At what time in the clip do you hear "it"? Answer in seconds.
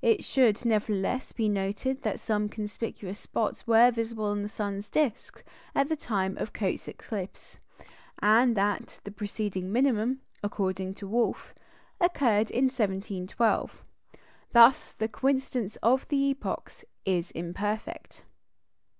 0.00-0.22